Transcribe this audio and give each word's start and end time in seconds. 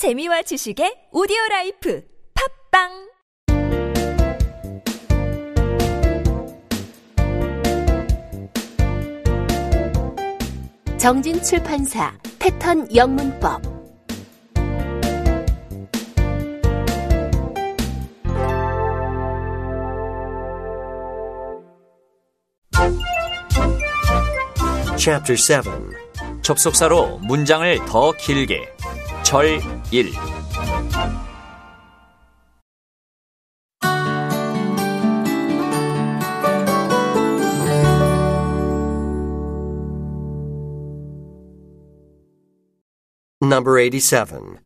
재미와 0.00 0.40
지식의 0.40 1.08
오디오 1.12 1.36
라이프 1.50 2.02
팝빵! 2.72 2.88
정진 10.96 11.42
출판사 11.42 12.16
패턴 12.38 12.88
영문법. 12.96 13.60
Chapter 24.96 25.36
7 25.36 25.62
접속사로 26.40 27.18
문장을 27.18 27.84
더 27.84 28.12
길게. 28.12 28.80
절 29.22 29.60
1. 29.92 30.12
Number 43.42 43.80
87. 43.90 44.58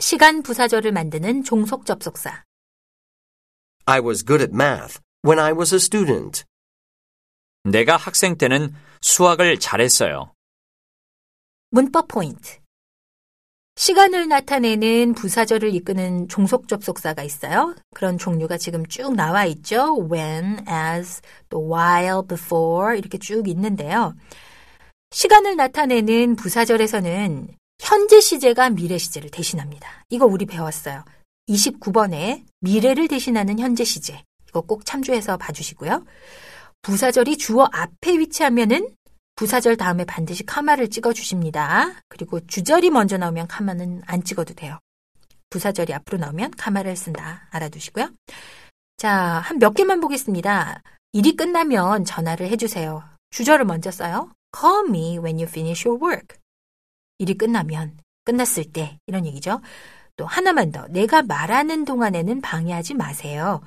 시간 0.00 0.42
부사절을 0.42 0.90
만드는 0.90 1.44
종속 1.44 1.86
접속사 1.86 2.42
I 3.86 4.00
was 4.00 4.24
good 4.24 4.42
at 4.42 4.52
math 4.52 5.00
when 5.24 5.38
I 5.38 5.52
was 5.52 5.72
a 5.72 5.78
student. 5.78 6.42
내가 7.62 7.96
학생 7.96 8.36
때는 8.36 8.74
수학을 9.00 9.60
잘했어요. 9.60 10.34
문법 11.70 12.08
포인트 12.08 12.61
시간을 13.92 14.26
나타내는 14.26 15.12
부사절을 15.12 15.74
이끄는 15.74 16.26
종속 16.28 16.66
접속사가 16.66 17.22
있어요. 17.24 17.74
그런 17.94 18.16
종류가 18.16 18.56
지금 18.56 18.86
쭉 18.86 19.14
나와 19.14 19.44
있죠. 19.44 20.08
when, 20.10 20.64
as, 20.66 21.20
또 21.50 21.70
while, 21.70 22.22
before 22.26 22.98
이렇게 22.98 23.18
쭉 23.18 23.46
있는데요. 23.48 24.14
시간을 25.10 25.56
나타내는 25.56 26.36
부사절에서는 26.36 27.48
현재 27.82 28.20
시제가 28.20 28.70
미래 28.70 28.96
시제를 28.96 29.28
대신합니다. 29.28 30.06
이거 30.08 30.24
우리 30.24 30.46
배웠어요. 30.46 31.04
29번에 31.50 32.44
미래를 32.60 33.08
대신하는 33.08 33.58
현재 33.58 33.84
시제. 33.84 34.22
이거 34.48 34.62
꼭 34.62 34.86
참조해서 34.86 35.36
봐주시고요. 35.36 36.02
부사절이 36.80 37.36
주어 37.36 37.68
앞에 37.70 38.18
위치하면은 38.18 38.88
부사절 39.36 39.76
다음에 39.76 40.04
반드시 40.04 40.44
카마를 40.44 40.90
찍어 40.90 41.12
주십니다. 41.12 41.92
그리고 42.08 42.40
주절이 42.46 42.90
먼저 42.90 43.16
나오면 43.16 43.48
카마는 43.48 44.02
안 44.06 44.22
찍어도 44.22 44.54
돼요. 44.54 44.78
부사절이 45.50 45.92
앞으로 45.94 46.18
나오면 46.18 46.52
카마를 46.52 46.96
쓴다. 46.96 47.46
알아두시고요. 47.50 48.10
자, 48.96 49.12
한 49.44 49.58
몇 49.58 49.74
개만 49.74 50.00
보겠습니다. 50.00 50.82
일이 51.12 51.34
끝나면 51.36 52.04
전화를 52.04 52.48
해주세요. 52.50 53.02
주절을 53.30 53.64
먼저 53.64 53.90
써요. 53.90 54.30
Call 54.58 54.88
me 54.88 55.18
when 55.18 55.36
you 55.38 55.44
finish 55.44 55.86
your 55.88 56.02
work. 56.02 56.38
일이 57.18 57.34
끝나면, 57.34 57.96
끝났을 58.24 58.64
때, 58.72 58.98
이런 59.06 59.26
얘기죠. 59.26 59.60
또 60.16 60.26
하나만 60.26 60.72
더. 60.72 60.86
내가 60.88 61.22
말하는 61.22 61.84
동안에는 61.84 62.40
방해하지 62.40 62.94
마세요. 62.94 63.62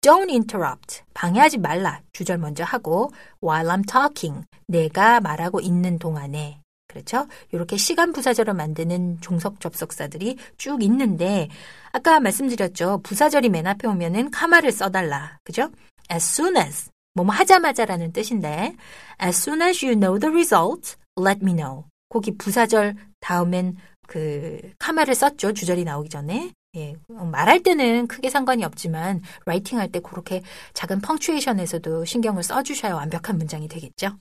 Don't 0.00 0.30
interrupt. 0.30 1.02
방해하지 1.12 1.58
말라. 1.58 2.00
주절 2.12 2.38
먼저 2.38 2.62
하고 2.62 3.10
while 3.42 3.68
I'm 3.68 3.86
talking. 3.86 4.46
내가 4.66 5.20
말하고 5.20 5.60
있는 5.60 5.98
동안에. 5.98 6.60
그렇죠? 6.86 7.26
이렇게 7.52 7.76
시간 7.76 8.12
부사절을 8.12 8.54
만드는 8.54 9.20
종속 9.20 9.60
접속사들이 9.60 10.38
쭉 10.56 10.82
있는데 10.82 11.48
아까 11.92 12.18
말씀드렸죠. 12.20 13.00
부사절이 13.02 13.50
맨 13.50 13.66
앞에 13.66 13.86
오면은 13.88 14.30
카마를 14.30 14.72
써달라. 14.72 15.38
그죠? 15.44 15.70
As 16.10 16.40
soon 16.40 16.56
as 16.56 16.90
뭐뭐 17.14 17.32
하자마자라는 17.32 18.12
뜻인데 18.12 18.74
as 19.22 19.36
soon 19.36 19.60
as 19.60 19.84
you 19.84 19.98
know 19.98 20.18
the 20.18 20.32
result, 20.32 20.96
let 21.18 21.40
me 21.42 21.54
know. 21.54 21.84
거기 22.08 22.36
부사절 22.36 22.94
다음엔 23.20 23.76
그 24.06 24.60
카마를 24.78 25.14
썼죠. 25.14 25.52
주절이 25.52 25.84
나오기 25.84 26.08
전에. 26.08 26.52
예, 26.78 26.94
말할 27.08 27.62
때는 27.64 28.06
크게 28.06 28.30
상관이 28.30 28.64
없지만 28.64 29.20
라이팅 29.46 29.78
할 29.78 29.88
때 29.90 30.00
그렇게 30.00 30.42
작은 30.74 31.00
펑츄에이션에서도 31.00 32.04
신경을 32.04 32.42
써주셔야 32.44 32.94
완벽한 32.94 33.36
문장이 33.38 33.66
되겠죠. 33.68 34.18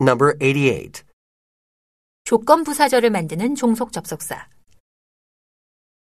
Number 0.00 0.36
88. 0.38 1.04
조건 2.24 2.64
부사절을 2.64 3.10
만드는 3.10 3.54
종속 3.54 3.92
접속사. 3.92 4.48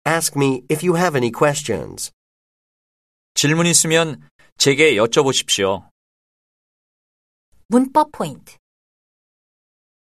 Ask 0.07 0.35
me 0.37 0.63
if 0.71 0.87
you 0.87 0.97
have 0.97 1.17
any 1.17 1.31
questions. 1.31 2.11
질문 3.35 3.67
있으면 3.67 4.21
제게 4.61 4.95
여쭤보십시오. 4.95 5.89
문법 7.69 8.13
포인트. 8.13 8.59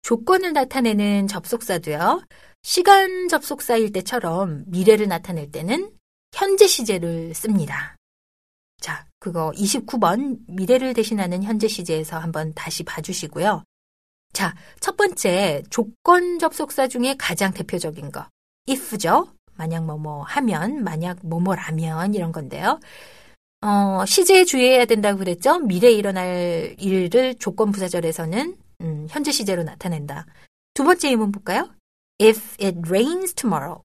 조건을 0.00 0.54
나타내는 0.54 1.26
접속사도요. 1.26 2.22
시간 2.62 3.28
접속사일 3.28 3.92
때처럼 3.92 4.64
미래를 4.68 5.06
나타낼 5.06 5.52
때는 5.52 5.92
현재 6.32 6.66
시제를 6.66 7.34
씁니다. 7.34 7.98
자, 8.80 9.06
그거 9.18 9.52
29번 9.54 10.38
미래를 10.46 10.94
대신하는 10.94 11.42
현재 11.42 11.68
시제에서 11.68 12.18
한번 12.18 12.54
다시 12.54 12.84
봐주시고요. 12.84 13.62
자, 14.32 14.54
첫 14.80 14.96
번째 14.96 15.62
조건 15.68 16.38
접속사 16.38 16.88
중에 16.88 17.16
가장 17.18 17.52
대표적인 17.52 18.10
거 18.12 18.26
if죠. 18.66 19.30
만약 19.56 19.84
뭐뭐 19.84 20.22
하면, 20.22 20.82
만약 20.84 21.18
뭐뭐라면 21.22 22.14
이런 22.14 22.32
건데요. 22.32 22.80
어, 23.60 24.04
시제에 24.06 24.44
주의해야 24.44 24.84
된다고 24.84 25.18
그랬죠? 25.18 25.58
미래에 25.58 25.92
일어날 25.92 26.76
일을 26.78 27.34
조건 27.36 27.72
부사절에서는 27.72 28.56
음, 28.82 29.06
현재 29.10 29.32
시제로 29.32 29.64
나타낸다. 29.64 30.26
두 30.74 30.84
번째 30.84 31.10
예문 31.10 31.32
볼까요? 31.32 31.68
If 32.20 32.56
it 32.64 32.78
rains 32.86 33.34
tomorrow, 33.34 33.82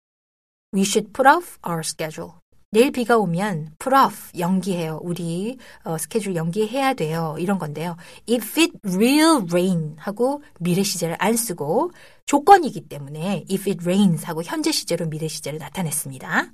we 0.74 0.82
should 0.82 1.12
put 1.12 1.28
off 1.28 1.58
our 1.68 1.82
schedule. 1.84 2.34
내일 2.70 2.92
비가 2.92 3.18
오면 3.18 3.76
put 3.80 3.96
off 3.96 4.32
연기해요. 4.38 5.00
우리 5.02 5.58
어, 5.84 5.98
스케줄 5.98 6.36
연기해야 6.36 6.94
돼요. 6.94 7.36
이런 7.40 7.58
건데요. 7.58 7.98
If 8.30 8.60
it 8.60 8.74
will 8.86 9.46
rain 9.50 9.96
하고 9.98 10.44
미래 10.60 10.84
시제를 10.84 11.16
안 11.20 11.36
쓰고 11.36 11.92
조건이기 12.28 12.88
때문에 12.90 13.46
if 13.52 13.70
it 13.70 13.84
rains 13.84 14.26
하고 14.26 14.44
현재 14.44 14.72
시제로 14.72 15.08
미래 15.08 15.28
시제를 15.28 15.60
나타냈습니다. 15.60 16.52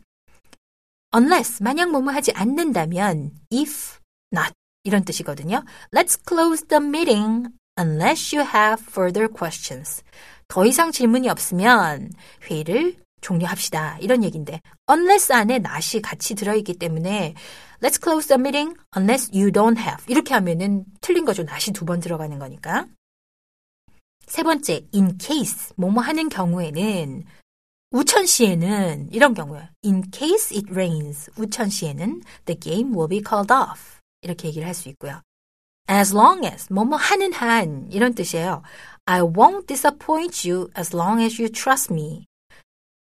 Unless 1.16 1.62
만약 1.64 1.92
뭐뭐 1.92 2.12
하지 2.14 2.32
않는다면 2.34 3.32
if 3.52 3.98
not 4.34 4.54
이런 4.84 5.04
뜻이거든요. 5.04 5.64
Let's 5.92 6.18
close 6.28 6.66
the 6.68 6.84
meeting 6.84 7.50
unless 7.80 8.36
you 8.36 8.48
have 8.48 8.84
further 8.88 9.28
questions. 9.28 10.04
더 10.48 10.66
이상 10.66 10.92
질문이 10.92 11.30
없으면 11.30 12.12
회의를 12.50 12.96
종료합시다. 13.22 13.98
이런 14.00 14.24
얘기인데 14.24 14.62
unless 14.90 15.32
안에 15.32 15.56
not이 15.56 16.02
같이 16.02 16.36
들어있기 16.36 16.76
때문에 16.76 17.34
let's 17.82 18.02
close 18.02 18.28
the 18.28 18.40
meeting 18.40 18.76
unless 18.96 19.30
you 19.34 19.52
don't 19.52 19.78
have 19.78 20.04
이렇게 20.08 20.34
하면은 20.34 20.86
틀린 21.02 21.26
거죠. 21.26 21.42
not이 21.44 21.74
두 21.74 21.86
번 21.86 22.00
들어가는 22.00 22.40
거니까. 22.40 22.88
세 24.26 24.44
번째, 24.44 24.86
in 24.94 25.18
case 25.20 25.74
뭐뭐 25.76 26.02
하는 26.02 26.30
경우에는 26.30 27.24
우천시에는 27.92 29.10
이런 29.12 29.34
경우에 29.34 29.68
in 29.84 30.04
case 30.12 30.56
it 30.56 30.72
rains 30.72 31.32
우천시에는 31.38 32.22
the 32.46 32.60
game 32.60 32.94
will 32.96 33.10
be 33.10 33.22
called 33.28 33.52
off 33.52 33.98
이렇게 34.22 34.48
얘기를 34.50 34.68
할 34.68 34.76
수 34.76 34.90
있고요. 34.90 35.22
as 35.90 36.14
long 36.14 36.46
as 36.46 36.72
뭐뭐 36.72 36.98
하는 36.98 37.34
한 37.34 37.88
이런 37.92 38.14
뜻이에요. 38.14 38.62
I 39.06 39.22
won't 39.22 39.66
disappoint 39.66 40.48
you 40.48 40.70
as 40.78 40.96
long 40.96 41.20
as 41.20 41.42
you 41.42 41.52
trust 41.52 41.92
me. 41.92 42.28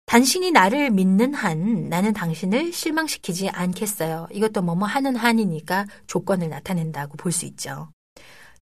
당신이 0.08 0.50
나를 0.50 0.90
믿는 0.90 1.36
한 1.36 1.88
나는 1.88 2.14
당신을 2.14 2.74
실망시키지 2.74 3.50
않겠어요. 3.50 4.28
이것도 4.32 4.64
뭐뭐 4.64 4.88
하는 4.88 5.16
한이니까 5.16 5.86
조건을 6.08 6.50
나타낸다고 6.50 7.16
볼 7.18 7.32
수 7.32 7.46
있죠. 7.46 7.92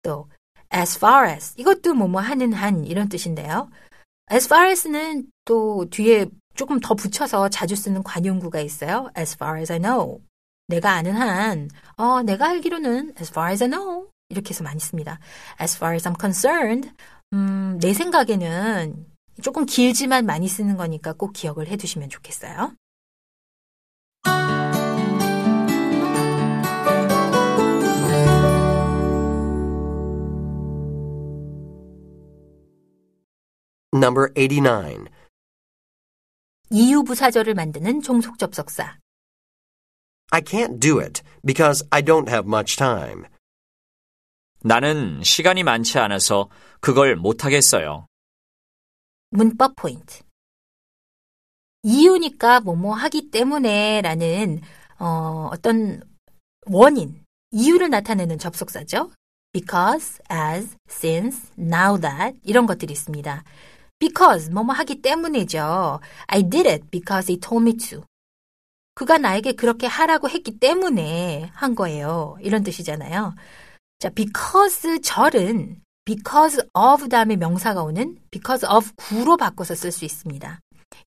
또 0.01 0.27
as 0.73 0.97
far 0.97 1.29
as 1.29 1.53
이것도 1.57 1.93
뭐뭐 1.93 2.19
하는 2.19 2.51
한 2.51 2.83
이런 2.83 3.09
뜻인데요. 3.09 3.69
As 4.31 4.45
far 4.45 4.69
as는 4.69 5.27
또 5.45 5.85
뒤에 5.89 6.25
조금 6.55 6.79
더 6.79 6.95
붙여서 6.95 7.49
자주 7.49 7.75
쓰는 7.75 8.01
관용구가 8.03 8.59
있어요. 8.61 9.09
as 9.17 9.35
far 9.35 9.59
as 9.59 9.71
I 9.71 9.79
know. 9.79 10.21
내가 10.67 10.91
아는 10.93 11.13
한, 11.13 11.69
어, 11.97 12.23
내가 12.23 12.49
알기로는 12.49 13.13
as 13.19 13.31
far 13.31 13.51
as 13.51 13.63
I 13.63 13.69
know. 13.69 14.07
이렇게 14.29 14.49
해서 14.49 14.63
많이 14.63 14.79
씁니다. 14.79 15.19
as 15.61 15.77
far 15.77 15.93
as 15.93 16.07
I'm 16.07 16.19
concerned, 16.19 16.91
음, 17.33 17.77
내 17.79 17.93
생각에는 17.93 19.05
조금 19.41 19.65
길지만 19.65 20.25
많이 20.25 20.47
쓰는 20.47 20.77
거니까 20.77 21.13
꼭 21.13 21.33
기억을 21.33 21.67
해 21.67 21.77
두시면 21.77 22.09
좋겠어요. 22.09 22.73
Number 34.05 34.31
89. 34.35 35.05
이유 36.69 37.03
부사절을 37.03 37.55
만드는 37.55 38.03
종속 38.03 38.37
접속사. 38.37 38.99
I 40.29 40.41
can't 40.41 40.79
do 40.79 40.99
it 40.99 41.23
because 41.43 41.83
I 41.89 42.03
don't 42.03 42.29
have 42.29 42.47
much 42.47 42.77
time. 42.77 43.23
나는 44.61 45.23
시간이 45.23 45.63
많지 45.63 45.97
않아서 45.97 46.49
그걸 46.81 47.15
못하겠어요. 47.15 48.05
문법 49.31 49.75
포인트. 49.75 50.21
이유니까 51.81 52.59
뭐뭐 52.59 52.93
하기 52.93 53.31
때문에 53.31 54.01
라는 54.03 54.61
어, 54.99 55.49
어떤 55.51 56.03
원인, 56.67 57.23
이유를 57.49 57.89
나타내는 57.89 58.37
접속사죠. 58.37 59.09
because, 59.51 60.19
as, 60.29 60.75
since, 60.89 61.49
now 61.57 61.97
that 61.97 62.37
이런 62.43 62.65
것들이 62.65 62.91
있습니다. 62.91 63.43
Because 63.99 64.49
뭐뭐 64.49 64.73
하기 64.73 65.01
때문이죠. 65.01 65.99
I 66.27 66.43
did 66.43 66.67
it 66.67 66.85
because 66.91 67.31
he 67.31 67.39
told 67.39 67.63
me 67.63 67.77
to. 67.77 68.03
그가 68.95 69.17
나에게 69.17 69.53
그렇게 69.53 69.87
하라고 69.87 70.29
했기 70.29 70.57
때문에 70.57 71.51
한 71.53 71.75
거예요. 71.75 72.37
이런 72.41 72.63
뜻이잖아요. 72.63 73.35
자, 73.99 74.09
because 74.09 75.01
절은 75.01 75.81
because 76.05 76.61
of 76.73 77.09
다음에 77.09 77.35
명사가 77.35 77.83
오는 77.83 78.17
because 78.31 78.67
of 78.69 78.91
구로 78.95 79.37
바꿔서 79.37 79.75
쓸 79.75 79.91
수 79.91 80.05
있습니다. 80.05 80.59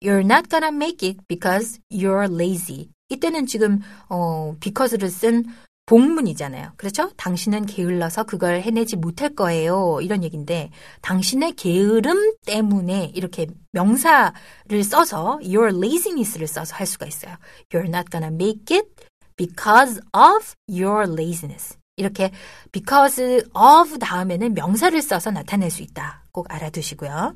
You're 0.02 0.24
not 0.24 0.48
gonna 0.50 0.74
make 0.74 1.08
it 1.08 1.20
because 1.28 1.80
you're 1.90 2.30
lazy. 2.32 2.90
이때는 3.08 3.46
지금 3.46 3.80
어, 4.08 4.54
because를 4.60 5.08
쓴 5.08 5.44
복문이잖아요. 5.88 6.72
그렇죠? 6.76 7.10
당신은 7.16 7.64
게을러서 7.64 8.24
그걸 8.24 8.60
해내지 8.60 8.96
못할 8.96 9.34
거예요. 9.34 10.00
이런 10.02 10.22
얘기인데 10.22 10.70
당신의 11.00 11.54
게으름 11.54 12.34
때문에 12.44 13.10
이렇게 13.14 13.46
명사를 13.72 14.84
써서 14.84 15.40
your 15.42 15.74
laziness를 15.74 16.46
써서 16.46 16.76
할 16.76 16.86
수가 16.86 17.06
있어요. 17.06 17.34
You're 17.70 17.88
not 17.88 18.10
gonna 18.10 18.32
make 18.32 18.76
it 18.76 18.86
because 19.36 19.98
of 20.12 20.54
your 20.68 21.10
laziness. 21.10 21.78
이렇게 21.96 22.32
because 22.70 23.42
of 23.54 23.98
다음에는 23.98 24.52
명사를 24.52 25.00
써서 25.00 25.30
나타낼 25.30 25.70
수 25.70 25.82
있다. 25.82 26.22
꼭 26.32 26.52
알아두시고요. 26.52 27.34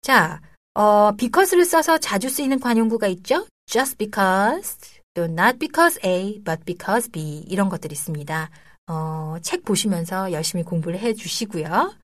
자, 0.00 0.40
어, 0.72 1.12
because를 1.12 1.66
써서 1.66 1.98
자주 1.98 2.30
쓰이는 2.30 2.58
관용구가 2.60 3.08
있죠? 3.08 3.46
just 3.66 3.98
because, 3.98 4.78
또 5.14 5.24
not 5.24 5.58
because 5.58 5.98
A, 6.04 6.40
but 6.44 6.64
because 6.64 7.10
B 7.10 7.44
이런 7.48 7.68
것들이 7.68 7.92
있습니다. 7.92 8.50
어, 8.88 9.36
책 9.42 9.64
보시면서 9.64 10.32
열심히 10.32 10.62
공부를 10.62 10.98
해 10.98 11.14
주시고요. 11.14 11.94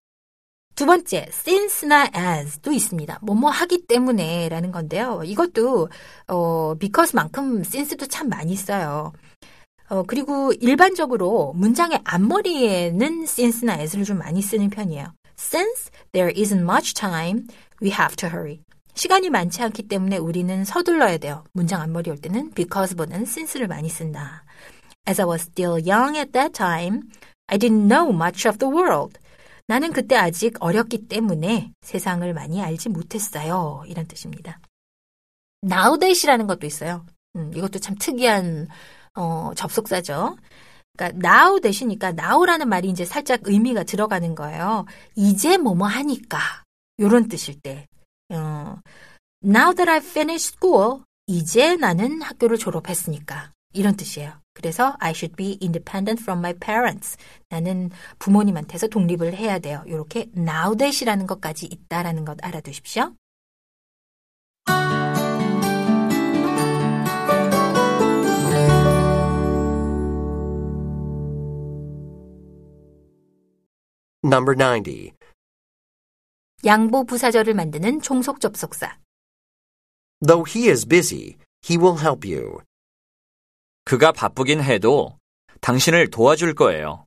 두 0.77 0.87
번째, 0.87 1.27
since나 1.29 2.09
as도 2.15 2.73
있습니다. 2.73 3.19
뭐뭐 3.23 3.51
하기 3.51 3.87
때문에 3.87 4.49
라는 4.49 4.73
건데요. 4.73 5.23
이것도, 5.25 5.91
어, 6.29 6.75
because만큼 6.79 7.61
since도 7.61 8.07
참 8.07 8.29
많이 8.29 8.57
써요. 8.57 9.13
어, 9.91 10.05
그리고 10.05 10.53
일반적으로 10.53 11.53
문장의 11.55 12.01
앞머리에는 12.05 13.25
since나 13.25 13.75
as를 13.81 14.05
좀 14.05 14.19
많이 14.19 14.41
쓰는 14.41 14.71
편이에요. 14.71 15.13
Since 15.37 15.91
there 16.13 16.33
isn't 16.33 16.63
much 16.63 16.95
time, 16.95 17.47
we 17.83 17.91
have 17.91 18.15
to 18.17 18.29
hurry. 18.29 18.61
시간이 19.01 19.31
많지 19.31 19.63
않기 19.63 19.85
때문에 19.89 20.19
우리는 20.19 20.63
서둘러야 20.63 21.17
돼요. 21.17 21.43
문장 21.55 21.81
앞머리 21.81 22.11
올 22.11 22.19
때는 22.19 22.51
because보다는 22.51 23.23
since를 23.23 23.67
많이 23.67 23.89
쓴다. 23.89 24.45
As 25.09 25.19
I 25.19 25.27
was 25.27 25.49
still 25.49 25.91
young 25.91 26.19
at 26.19 26.33
that 26.33 26.53
time, 26.53 27.05
I 27.47 27.57
didn't 27.57 27.89
know 27.89 28.13
much 28.13 28.47
of 28.47 28.59
the 28.59 28.71
world. 28.71 29.19
나는 29.69 29.95
그때 29.95 30.17
아직 30.17 30.55
어렸기 30.61 31.09
때문에 31.09 31.73
세상을 31.81 32.31
많이 32.35 32.61
알지 32.61 32.91
못했어요. 32.91 33.85
이런 33.87 34.07
뜻입니다. 34.07 34.61
nowdat이라는 35.65 36.47
것도 36.47 36.67
있어요. 36.67 37.07
음, 37.37 37.53
이것도 37.57 37.79
참 37.79 37.97
특이한 37.99 38.69
어, 39.15 39.53
접속사죠. 39.57 40.37
그러니까 40.99 41.27
now 41.27 41.59
대시니까 41.59 42.11
now라는 42.11 42.69
말이 42.69 42.91
이제 42.91 43.07
살짝 43.07 43.41
의미가 43.45 43.85
들어가는 43.85 44.35
거예요. 44.35 44.85
이제 45.17 45.57
뭐뭐 45.57 45.87
하니까 45.87 46.39
요런 47.01 47.29
뜻일 47.29 47.63
때. 47.63 47.87
어, 48.31 48.81
now 49.45 49.75
that 49.75 49.91
I've 49.91 50.09
finished 50.09 50.57
school, 50.57 51.03
이제 51.27 51.77
나는 51.77 52.23
학교를 52.23 52.59
졸업했으니까 52.59 53.53
이런 53.73 53.97
뜻이에요. 53.97 54.33
그래서 54.53 54.97
I 54.99 55.13
should 55.13 55.37
be 55.37 55.59
independent 55.63 56.23
from 56.23 56.41
my 56.41 56.55
parents. 56.55 57.17
나는 57.49 57.91
부모님한테서 58.19 58.89
독립을 58.89 59.35
해야 59.35 59.59
돼요. 59.59 59.83
이렇게 59.87 60.27
now 60.37 60.77
that이라는 60.77 61.27
것까지 61.27 61.67
있다라는 61.67 62.25
것 62.25 62.39
알아두십시오. 62.43 63.13
Number 74.23 74.55
90. 74.55 75.20
양보 76.65 77.05
부사절을 77.05 77.55
만드는 77.55 78.01
총속 78.01 78.41
접속사. 78.41 78.99
Though 80.27 80.45
he 80.51 80.69
is 80.71 80.87
busy, 80.87 81.37
he 81.69 81.79
will 81.79 81.99
help 81.99 82.29
you. 82.29 82.59
그가 83.85 84.13
바쁘긴 84.13 84.63
해도 84.63 85.19
당신을 85.61 86.11
도와줄 86.11 86.55
거예요. 86.55 87.07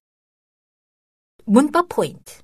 문법 1.45 1.89
포인트. 1.89 2.41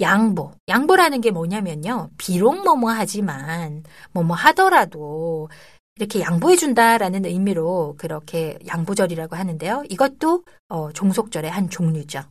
양보. 0.00 0.52
양보라는 0.68 1.20
게 1.20 1.30
뭐냐면요. 1.30 2.10
비록 2.18 2.62
뭐뭐 2.62 2.90
하지만, 2.90 3.84
뭐뭐 4.12 4.34
하더라도, 4.34 5.48
이렇게 5.96 6.20
양보해준다라는 6.20 7.26
의미로 7.26 7.94
그렇게 7.98 8.58
양보절이라고 8.66 9.36
하는데요. 9.36 9.84
이것도 9.88 10.44
어, 10.68 10.92
종속절의 10.92 11.50
한 11.50 11.68
종류죠. 11.68 12.22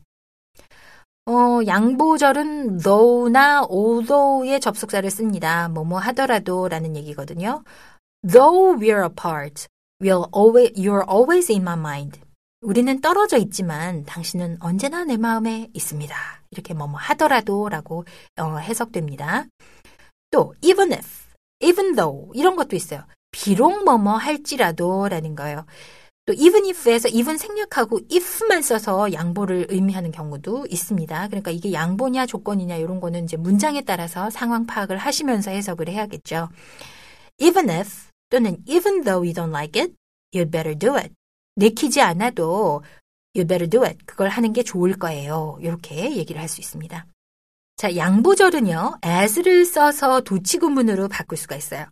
어, 1.24 1.60
양보절은 1.64 2.78
though나 2.78 3.64
although의 3.70 4.60
접속사를 4.60 5.08
씁니다. 5.08 5.68
뭐뭐 5.68 5.98
하더라도 5.98 6.68
라는 6.68 6.96
얘기거든요. 6.96 7.62
Though 8.26 8.76
we're 8.76 9.04
apart, 9.04 9.68
we'll 10.00 10.26
always, 10.34 10.72
you're 10.74 11.08
always 11.08 11.50
in 11.52 11.62
my 11.62 11.78
mind. 11.78 12.20
우리는 12.60 13.00
떨어져 13.00 13.38
있지만 13.38 14.04
당신은 14.04 14.58
언제나 14.60 15.04
내 15.04 15.16
마음에 15.16 15.68
있습니다. 15.72 16.14
이렇게 16.50 16.74
뭐뭐 16.74 16.96
하더라도 16.96 17.68
라고 17.68 18.04
어, 18.40 18.56
해석됩니다. 18.56 19.46
또 20.32 20.54
even 20.60 20.92
if, 20.92 21.06
even 21.60 21.94
though 21.94 22.32
이런 22.34 22.56
것도 22.56 22.74
있어요. 22.74 23.04
비록 23.30 23.84
뭐뭐 23.84 24.16
할지라도 24.16 25.08
라는 25.08 25.36
거예요. 25.36 25.66
또 26.24 26.32
even 26.34 26.64
if에서 26.64 27.08
even 27.08 27.36
생략하고 27.36 28.00
if만 28.10 28.62
써서 28.62 29.12
양보를 29.12 29.66
의미하는 29.70 30.12
경우도 30.12 30.66
있습니다. 30.70 31.28
그러니까 31.28 31.50
이게 31.50 31.72
양보냐 31.72 32.26
조건이냐 32.26 32.76
이런 32.76 33.00
거는 33.00 33.24
이제 33.24 33.36
문장에 33.36 33.82
따라서 33.82 34.30
상황 34.30 34.64
파악을 34.66 34.98
하시면서 34.98 35.50
해석을 35.50 35.88
해야겠죠. 35.88 36.48
even 37.38 37.70
if 37.70 38.08
또는 38.30 38.56
even 38.66 39.02
though 39.02 39.26
you 39.26 39.32
don't 39.32 39.50
like 39.50 39.80
it, 39.80 39.94
you'd 40.32 40.50
better 40.50 40.78
do 40.78 40.94
it. 40.96 41.12
내키지 41.56 42.00
않아도 42.00 42.82
you'd 43.34 43.48
better 43.48 43.68
do 43.68 43.82
it. 43.84 43.98
그걸 44.06 44.28
하는 44.28 44.52
게 44.52 44.62
좋을 44.62 44.94
거예요. 44.94 45.58
이렇게 45.60 46.16
얘기를 46.16 46.40
할 46.40 46.48
수 46.48 46.60
있습니다. 46.60 47.04
자, 47.76 47.96
양보절은요, 47.96 48.98
as를 49.04 49.64
써서 49.64 50.20
도치 50.20 50.58
구문으로 50.58 51.08
바꿀 51.08 51.36
수가 51.36 51.56
있어요. 51.56 51.86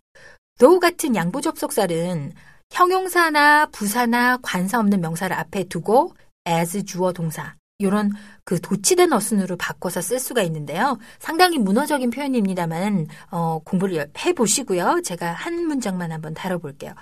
though 0.57 0.79
같은 0.79 1.15
양보 1.15 1.41
접속사는 1.41 2.31
형용사나 2.71 3.67
부사나 3.67 4.37
관사 4.41 4.79
없는 4.79 5.01
명사를 5.01 5.35
앞에 5.35 5.65
두고 5.65 6.15
as 6.47 6.83
주어 6.85 7.11
동사 7.11 7.55
이런 7.77 8.11
그 8.45 8.59
도치된 8.61 9.11
어순으로 9.11 9.57
바꿔서 9.57 10.01
쓸 10.01 10.19
수가 10.19 10.41
있는데요. 10.43 10.97
상당히 11.19 11.57
문어적인 11.57 12.11
표현입니다만 12.11 13.07
어, 13.31 13.59
공부를 13.65 14.09
해 14.19 14.33
보시고요. 14.33 15.01
제가 15.03 15.31
한 15.31 15.65
문장만 15.67 16.11
한번 16.11 16.33
다뤄볼게요. 16.33 16.93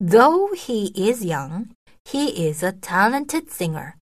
Though 0.00 0.54
he 0.56 0.92
is 0.96 1.26
young, 1.26 1.66
he 2.08 2.46
is 2.46 2.64
a 2.64 2.72
talented 2.80 3.46
singer. 3.50 3.92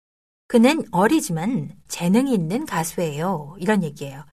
그는 0.49 0.85
어리지만 0.93 1.73
재능이 1.89 2.33
있는 2.35 2.67
가수예요. 2.67 3.57
이런 3.59 3.83
얘기예요. 3.83 4.25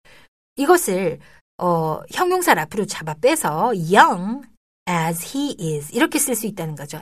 이것을 0.57 1.19
어, 1.57 2.01
형용사를 2.11 2.61
앞으로 2.61 2.85
잡아 2.85 3.15
빼서 3.15 3.73
young 3.75 4.41
as 4.87 5.25
he 5.25 5.55
is 5.59 5.93
이렇게 5.93 6.19
쓸 6.19 6.35
수 6.35 6.47
있다는 6.47 6.75
거죠. 6.75 7.01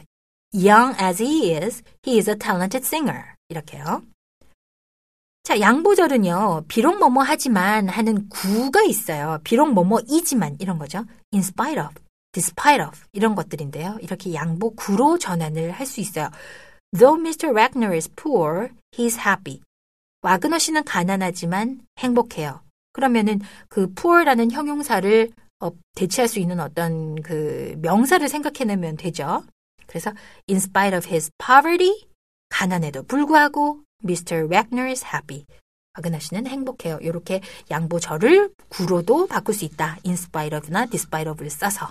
Young 0.53 0.95
as 1.01 1.21
he 1.23 1.53
is, 1.55 1.83
he 2.05 2.17
is 2.17 2.29
a 2.29 2.35
talented 2.38 2.85
singer. 2.85 3.35
이렇게요. 3.50 4.03
자, 5.43 5.59
양보절은요, 5.59 6.65
비록 6.67 7.00
뭐뭐 7.00 7.23
하지만 7.23 7.89
하는 7.89 8.29
구가 8.29 8.83
있어요. 8.83 9.39
비록 9.43 9.73
뭐뭐이지만 9.73 10.57
이런 10.59 10.77
거죠. 10.77 11.05
in 11.33 11.41
spite 11.41 11.81
of, 11.81 11.95
despite 12.31 12.83
of 12.85 13.00
이런 13.11 13.33
것들인데요. 13.35 13.97
이렇게 14.01 14.33
양보 14.33 14.75
구로 14.75 15.17
전환을 15.17 15.71
할 15.71 15.88
수 15.88 16.00
있어요. 16.00 16.29
Though 16.95 17.19
Mr. 17.19 17.55
Wagner 17.55 17.93
is 17.95 18.09
poor, 18.15 18.69
he's 18.91 19.17
happy. 19.17 19.61
와그너 20.21 20.59
씨는 20.59 20.83
가난하지만 20.83 21.81
행복해요. 21.97 22.61
그러면은 22.93 23.39
그 23.69 23.91
poor라는 23.93 24.51
형용사를 24.51 25.31
어, 25.31 25.50
대체할 25.96 26.27
수 26.27 26.39
있는 26.39 26.60
어떤 26.60 27.22
그 27.22 27.75
명사를 27.82 28.27
생각해내면 28.27 28.98
되죠. 28.98 29.44
그래서 29.88 30.12
in 30.50 30.58
spite 30.58 30.98
of 30.98 31.08
his 31.08 31.32
poverty, 31.38 32.08
가난에도 32.50 33.03
불구하고 33.03 33.82
Mr. 34.03 34.48
Wagner 34.50 34.89
is 34.89 35.06
happy. 35.06 35.46
박은하 35.94 36.20
씨는 36.20 36.48
행복해요. 36.48 37.00
이렇게 37.01 37.41
양보절을 37.70 38.53
구로도 38.70 39.27
바꿀 39.27 39.53
수 39.53 39.65
있다. 39.65 39.98
in 40.06 40.13
spite 40.13 40.58
of나 40.58 40.86
despite 40.86 41.30
of를 41.30 41.50
써서. 41.50 41.89